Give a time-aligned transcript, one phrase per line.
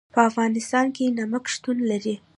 [0.13, 2.15] په افغانستان کې نمک شتون لري.